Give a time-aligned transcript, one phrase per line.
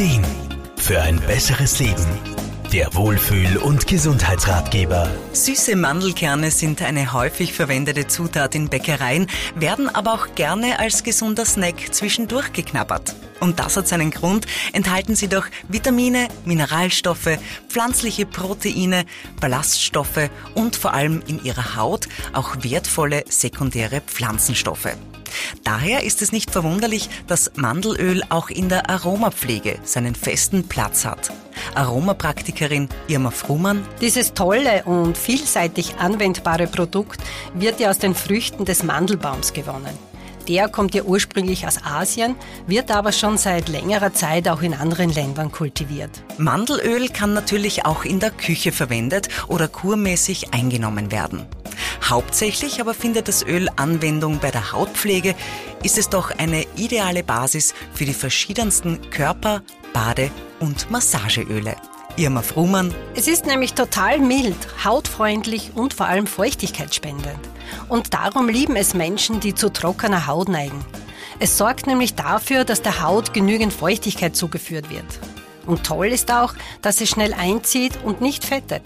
[0.00, 0.24] Ideen
[0.78, 2.06] für ein besseres Leben.
[2.72, 5.10] Der Wohlfühl- und Gesundheitsratgeber.
[5.34, 9.26] Süße Mandelkerne sind eine häufig verwendete Zutat in Bäckereien,
[9.56, 13.14] werden aber auch gerne als gesunder Snack zwischendurch geknabbert.
[13.40, 17.38] Und das hat seinen Grund, enthalten sie doch Vitamine, Mineralstoffe,
[17.68, 19.04] pflanzliche Proteine,
[19.40, 24.96] Ballaststoffe und vor allem in ihrer Haut auch wertvolle sekundäre Pflanzenstoffe.
[25.64, 31.30] Daher ist es nicht verwunderlich, dass Mandelöl auch in der Aromapflege seinen festen Platz hat.
[31.74, 33.86] Aromapraktikerin Irma Frumann.
[34.00, 37.20] Dieses tolle und vielseitig anwendbare Produkt
[37.54, 40.09] wird ja aus den Früchten des Mandelbaums gewonnen.
[40.48, 42.36] Der kommt ja ursprünglich aus Asien,
[42.66, 46.10] wird aber schon seit längerer Zeit auch in anderen Ländern kultiviert.
[46.38, 51.46] Mandelöl kann natürlich auch in der Küche verwendet oder kurmäßig eingenommen werden.
[52.02, 55.34] Hauptsächlich aber findet das Öl Anwendung bei der Hautpflege,
[55.82, 60.30] ist es doch eine ideale Basis für die verschiedensten Körper-, Bade-
[60.60, 61.76] und Massageöle.
[62.16, 62.94] Irma Frumann.
[63.14, 67.38] Es ist nämlich total mild, hautfreundlich und vor allem feuchtigkeitsspendend.
[67.88, 70.84] Und darum lieben es Menschen, die zu trockener Haut neigen.
[71.38, 75.06] Es sorgt nämlich dafür, dass der Haut genügend Feuchtigkeit zugeführt wird.
[75.66, 78.82] Und toll ist auch, dass es schnell einzieht und nicht fettet.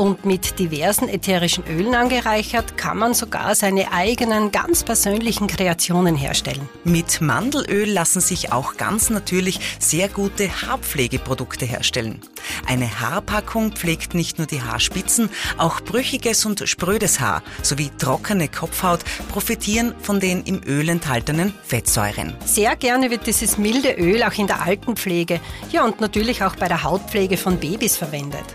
[0.00, 6.66] Und mit diversen ätherischen Ölen angereichert kann man sogar seine eigenen ganz persönlichen Kreationen herstellen.
[6.84, 12.22] Mit Mandelöl lassen sich auch ganz natürlich sehr gute Haarpflegeprodukte herstellen.
[12.66, 15.28] Eine Haarpackung pflegt nicht nur die Haarspitzen,
[15.58, 22.32] auch brüchiges und sprödes Haar sowie trockene Kopfhaut profitieren von den im Öl enthaltenen Fettsäuren.
[22.46, 25.40] Sehr gerne wird dieses milde Öl auch in der Altenpflege,
[25.70, 28.46] ja und natürlich auch bei der Hautpflege von Babys verwendet.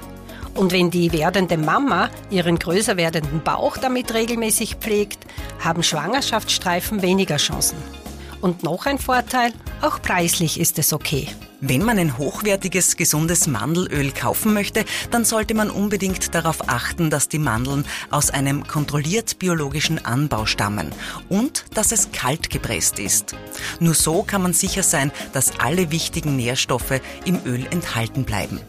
[0.56, 5.26] Und wenn die werdende Mama ihren größer werdenden Bauch damit regelmäßig pflegt,
[5.60, 7.78] haben Schwangerschaftsstreifen weniger Chancen.
[8.40, 11.28] Und noch ein Vorteil, auch preislich ist es okay.
[11.62, 17.28] Wenn man ein hochwertiges, gesundes Mandelöl kaufen möchte, dann sollte man unbedingt darauf achten, dass
[17.28, 20.92] die Mandeln aus einem kontrolliert biologischen Anbau stammen
[21.28, 23.36] und dass es kalt gepresst ist.
[23.80, 28.60] Nur so kann man sicher sein, dass alle wichtigen Nährstoffe im Öl enthalten bleiben.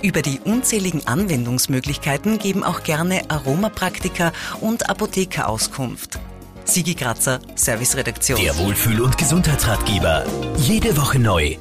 [0.00, 6.18] Über die unzähligen Anwendungsmöglichkeiten geben auch gerne Aromapraktiker und Apotheker Auskunft.
[6.64, 8.40] Sigi Kratzer, Serviceredaktion.
[8.40, 10.24] Der Wohlfühl- und Gesundheitsratgeber.
[10.56, 11.56] Jede Woche neu